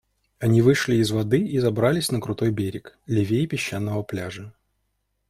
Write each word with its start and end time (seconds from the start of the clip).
Они 0.39 0.63
вышли 0.63 0.95
из 0.95 1.11
воды 1.11 1.37
и 1.47 1.59
забрались 1.59 2.09
на 2.09 2.19
крутой 2.19 2.49
берег, 2.49 2.97
левей 3.05 3.45
песчаного 3.45 4.01
пляжа. 4.01 4.51